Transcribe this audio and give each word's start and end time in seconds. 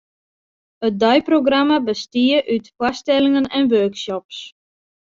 It 0.87 0.97
deiprogramma 1.03 1.77
bestie 1.89 2.39
út 2.55 2.65
foarstellingen 2.77 3.47
en 3.57 3.65
workshops. 3.75 4.39